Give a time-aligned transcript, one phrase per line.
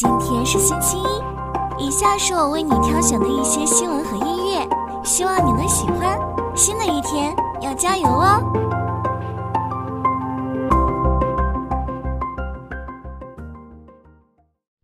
[0.00, 4.64] 今天是星期一，以下是我为你挑选的一些新闻和音乐，
[5.04, 6.16] 希望你能喜欢。
[6.54, 8.40] 新的一天要加油哦！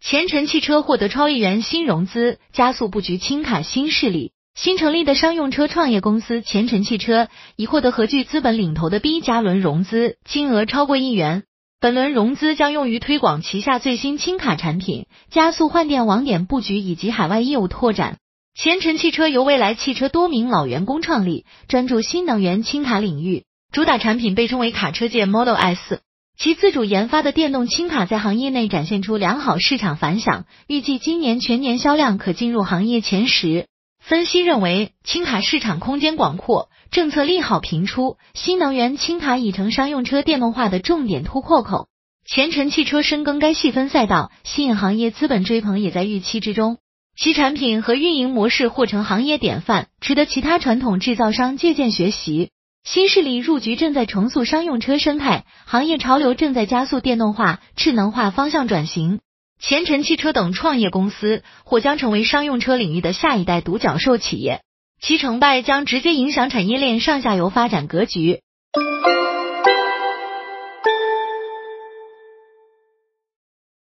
[0.00, 4.32] 前程汽车获得超亿元新融资，加速布局轻卡新势力。
[4.56, 11.44] 新成立的商用车创业公司前程汽车已获得和聚资本领投的 B 加轮融资，金额超过亿元。
[11.84, 18.16] 本轮融资将用于推广旗下最新轻卡产品，加速换电网点布局以及海外业务拓展。
[18.58, 26.00] 前程汽车由蔚来汽车多名老员工创立，专注新能源轻卡领域，主打产品被称为卡车界 Model S。
[26.38, 33.66] 其自主研发的电动轻卡在行业内展现出良好市场反响，预计今年全年销量可进入行业前十。
[34.06, 41.88] 分析认为，轻卡市场空间广阔，政策利好频出，新能源轻卡已成商用车电动化的重点突破口。
[42.26, 46.76] 前程汽车深耕该细分赛道，吸引行业资本追捧也在预期之中。
[47.16, 52.50] 其产品和运营模式或成行业典范，值得其他传统制造商借鉴学习。
[52.84, 59.20] 新势力入局正在重塑商用车生态，行业潮流正在加速电动化、智能化方向转型。
[59.66, 64.60] 前程汽车等创业公司或将成为商用车领域的下一代独角兽企业，
[65.00, 68.42] 其成败将直接影响产业链上下游发展格局。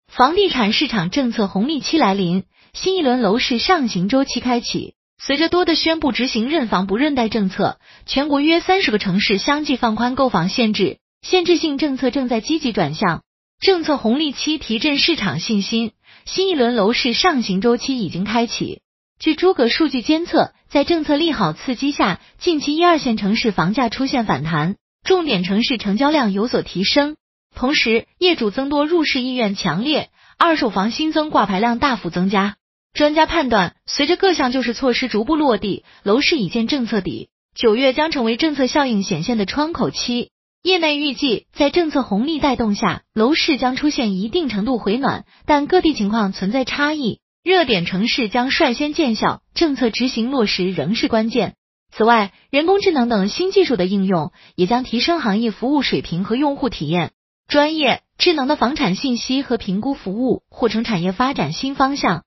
[0.07, 4.95] 房地产市场政策红利期来临，新一轮楼市上行周期开启。
[5.21, 13.25] 随着多的宣布执行认房不认贷政策，全国约三十个城市相继放宽购房限制，限制性政策正在积极转向。
[13.59, 15.93] 政策红利期提振市场信心，
[16.27, 18.83] 新一轮楼市上行周期已经开启。
[19.19, 27.17] 据诸葛数据监测，在政策利好刺激下，近期一二线城市房价出现反弹，重点城市成交量有所提升。
[27.55, 32.57] 同时，业主增多入市意愿强烈，二手房新增挂牌量大幅增加。
[32.93, 40.31] 专家判断，随着各项救市措施逐步落地，楼市已见政策底，九月将成为政策效应显现的窗口期。
[40.67, 47.21] 业内预计，在政策红利带动下，楼市将出现一定程度回暖，但各地情况存在差异。
[47.45, 51.55] 热点城市将率先见效，政策执行落实仍是关键。
[51.93, 57.13] 此外，人工智能等新技术的应用也将提升行业服务水平和用户体验。
[57.47, 62.25] 专业智能的房产信息和评估服务或成产业发展新方向。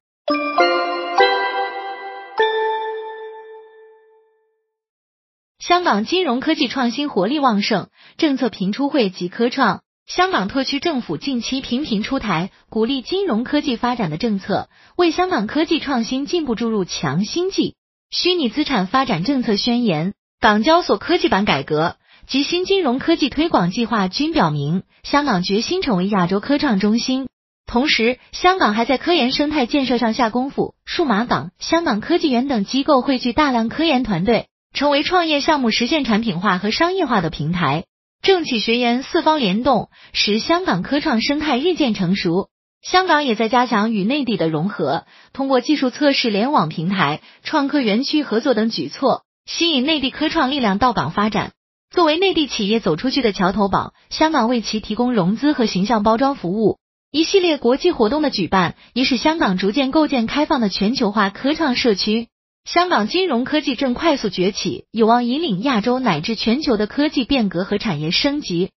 [5.70, 9.82] 香港金融科技创新活力旺盛，政策频出惠及科创。
[10.08, 17.76] 香港特区政府近期频频出台鼓励金融科技发展的政策，为香港科技创新进步注入强心剂。
[18.10, 27.28] 虚拟资产发展政策宣言、港交所科技版改革及新金融科技推广计划均表明，香港决心成为亚洲科创中心。
[27.68, 34.48] 同时，香港还在科研生态建设上下功夫，数码港、香港科技园等机构汇聚大量科研团队。
[34.74, 37.86] 成为创业项目实现产品化和商业化的平台，
[38.22, 42.50] 政企学研四方联动，使香港科创生态日渐成熟。
[42.82, 51.52] 香港也在加强与内地的融合，通过技术测试联网平台、创科园区合作等举措，吸引内地科创力量到港发展。
[51.90, 56.78] 作为内地企业走出去的桥头堡，香港为其提供融资和形象包装服务。
[57.12, 62.28] 一系列国际活动的举办，也使香港逐渐构建开放的全球化科创社区。
[62.72, 68.70] 香港金融科技正快速崛起，有望引领亚洲乃至全球的科技变革和产业升级。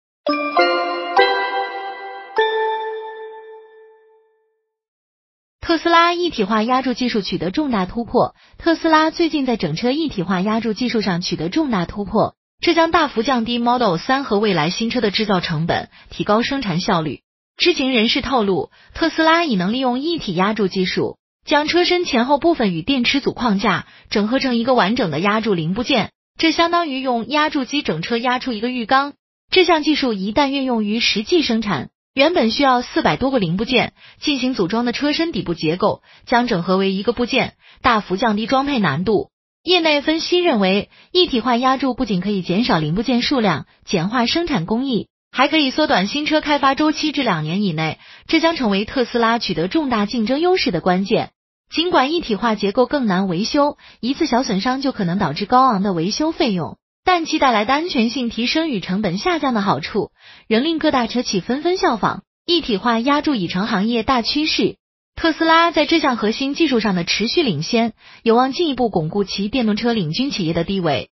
[5.61, 8.35] 特斯拉一体化压铸技术取得重大突破。
[8.57, 17.21] 特斯拉最近在整车一体化压铸技术上取得重大突破，这将大幅降低 Model 三和未来新车的制造成本，提高生产效率。
[17.59, 21.19] 知情人士透露，特斯拉已能利用一体压铸技术。
[21.45, 29.15] 将车身前后部分与电池组框架整合成一个完整的压铸零部件，这相当于用压铸机整车压出一个浴缸。
[29.51, 39.31] 这项技术一旦运用于实际生产，原本需要四百多个零部件进行组装的车身底部结构，将整合为一个部件，大幅降低装配难度。
[39.63, 45.09] 业内分析认为，一体化压铸不仅可以减少零部件数量，简化生产工艺。
[45.35, 51.31] 还可以缩短新车开发周期至两年以内，这将成为特斯拉取得重大竞争优势的关键。
[51.73, 60.11] 尽管一体化结构更难维修，一次小损伤就可能导致高昂的维修费用，但其带来的安全性提升与成本下降的好处，
[60.47, 62.25] 仍令各大车企纷纷效仿。
[62.45, 64.77] 一体化压铸已成行业大趋势，
[65.17, 71.09] 特斯拉在这项核心技术上的持续领先，有望进一步巩固其电动车领军企业的地位。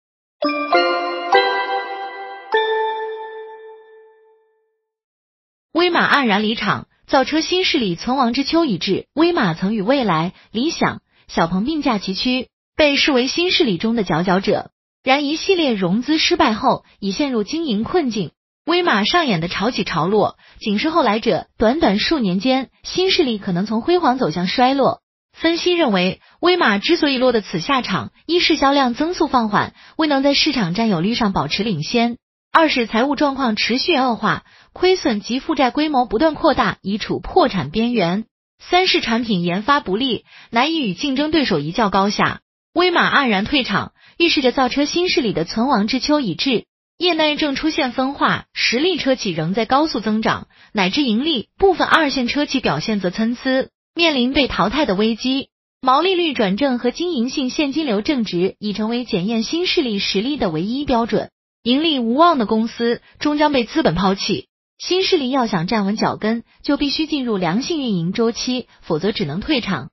[5.73, 12.47] 威马黯然离场，造车新势力存亡之秋已至，威马曾与蔚来、理想、小鹏并驾齐驱，
[12.77, 14.71] 被视为新势力中的佼佼者。
[15.03, 18.31] 然一系列融资失败后，已陷入经营困境。
[18.65, 21.49] 威马上演的潮起潮落，仅是后来者。
[21.59, 25.01] 短短数年间，新势力可能从辉煌走向衰落。
[25.33, 32.19] 分析认为，威马之所以落得此下场，一是销量增速放缓，未能在市场占有率上保持领先；
[32.53, 38.25] 二是财务状况持续恶化，亏损及负债规模不断扩大，已处破产边缘；
[38.59, 42.41] 三是产品研发不力，难以与竞争对手一较高下。
[42.75, 46.65] 威马黯然退场，预示着造车新势力的存亡之秋已至。
[46.99, 55.51] 业内正出现分化，实力车企仍在高速增长，乃至盈利；部分二线车企表现则参差，面临被淘汰的危机。
[55.81, 61.31] 毛利率转正和经营性现金流正值已成为检验新势力实力的唯一标准。
[61.63, 64.47] 盈利无望的公司终将被资本抛弃。
[64.79, 69.91] 新势力要想站稳脚跟，就必须进入良性运营周期，否则只能退场。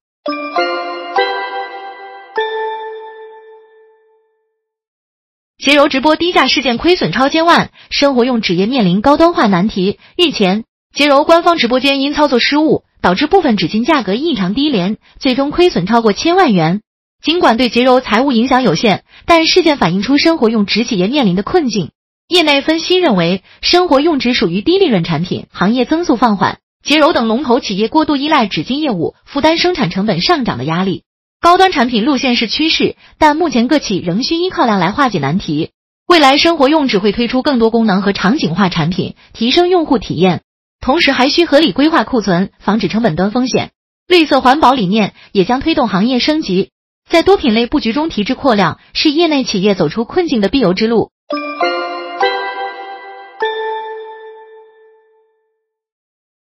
[5.58, 10.00] 节柔直播低价事件亏损超千万，生活用纸业面临高端化难题。
[10.16, 10.64] 日前，
[10.94, 16.82] 节柔官方直播间因操作失误，导致部分纸巾价格异常低廉，最终亏损超过千万元。
[17.24, 21.92] 尽管对洁柔财务影响有限，但事件反映出生活用纸企业面临的困境。
[22.28, 31.04] 业内分析认为，生活用纸属于低利润产品，行业增速放缓，洁柔等龙头企业过度依赖纸巾业务，负担生产成本上涨的压力。
[31.40, 35.72] 高端产品路线是趋势，但目前各企仍需依靠量来化解难题。
[36.08, 40.42] 未来生活用纸会推出更多功能和场景化产品，提升用户体验，
[40.80, 43.72] 同时还需合理规划库存，防止成本端风险。
[44.08, 46.72] 绿色环保理念也将推动行业升级，
[47.10, 51.12] 在多品类布局中提质扩量，是业内企业走出困境的必由之路。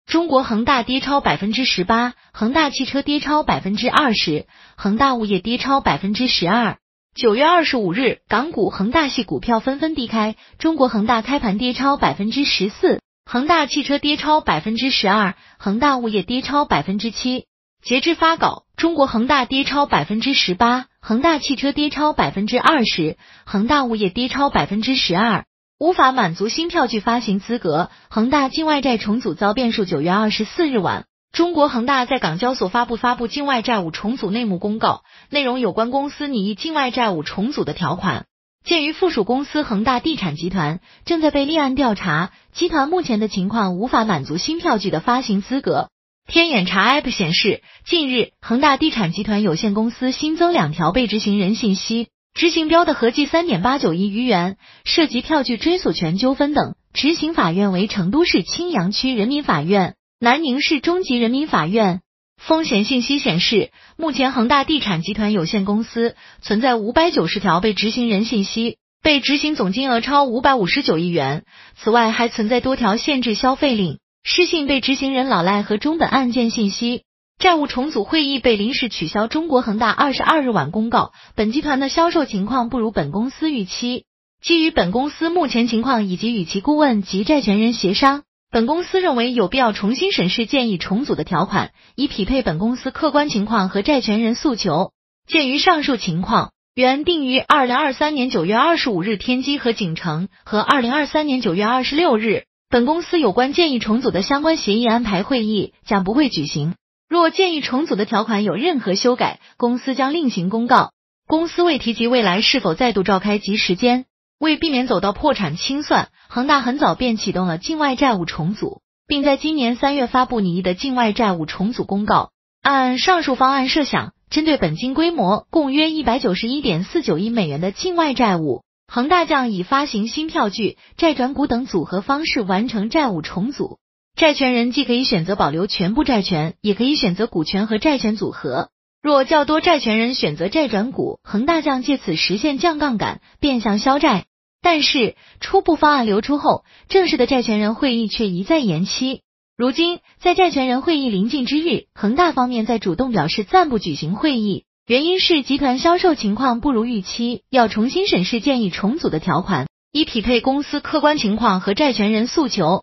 [0.06, 6.78] 中国恒大跌超百分之十八，恒大汽车跌超百分之二十，恒大物业跌超百分之十二。
[7.14, 17.46] 九月二十五日，港股恒大系股票纷纷低开，中国恒大开盘跌超百分之十四，恒大汽车跌超百分之十二，恒大物业跌超百分之七。
[17.82, 23.16] 截至发稿，中国恒大跌超百分之十八，恒大汽车跌超百分之二十，
[23.46, 25.46] 恒大物业跌超百分之十二。
[25.78, 29.86] 无法满足新票据发行资格，恒大境外债重组遭变数。
[29.86, 35.00] 九月二十四日晚，中国恒大在港交所发布发布境外债务重组内幕公告，
[35.30, 38.26] 内容有关公司拟议境外债务重组的条款。
[38.62, 45.88] 鉴于附属公司恒大地产集团正在被立案调查，集团目前的情况无法满足新票据的发行资格。
[46.26, 52.08] 天眼查 App 显示，近日恒大地产集团有限公司新增两条被执行人信息。
[52.32, 56.74] 执行标的合计三点八九亿余元，涉及票据追索权纠纷等。
[56.92, 62.00] 执行法院为成都市青羊区人民法院、南宁市中级人民法院。
[62.40, 71.44] 风险信息显示，目前恒大地产集团有限公司存在五百九十条被执行人信息，被执行总金额超五百五十九亿元。
[71.76, 77.04] 此外，还存在多条限制消费令、失信被执行人老赖和中本案件信息。
[77.38, 79.26] 债务重组会议被临时取消。
[79.26, 84.04] 中国恒大二十二日晚公告，本集团的销售情况不如本公司预期。
[84.42, 94.92] 基于本公司目前情况以及与其顾问及债权人协商，本公司认为有必要重新审视建议重组的条款，以匹配本公司客观情况和债权人诉求。
[95.26, 106.76] 鉴于上述情况，原定于二零二三年九月二十五日天机和景城和二零二三年九月二十六日本公司有关建议重组的相关协议安排会议将不会举行。
[107.08, 110.92] 若建议重组的条款有任何修改，公司将另行公告。
[111.26, 114.04] 公司未提及未来是否再度召开及时间。
[114.38, 122.30] 为避免走到破产清算，恒大很早便启动了境外债务重组，并在今年三月发布拟议的境外债务重组公告。
[122.62, 128.62] 按上述方案设想，针对本金规模共约一百九十一点四九亿美元的境外债务，
[128.92, 133.78] 恒大将以发行新票据、债转股等组合方式完成债务重组。
[134.16, 138.70] 债权人既可以选择保留全部债权，也可以选择股权和债权组合。
[139.00, 144.24] 若较多债权人选择债转股，恒大将借此实现降杠杆，变相消债。
[144.60, 149.22] 但是初步方案流出后，正式的债权人会议却一再延期。
[149.56, 162.82] 如今在债权人会议临近之日，恒大方面在主动表示暂不举行会议，原因是集团销售情况不如预期，要重新审视建议重组的条款，以匹配公司客观情况和债权人诉求。